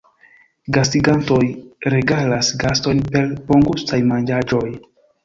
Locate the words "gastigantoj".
0.77-1.43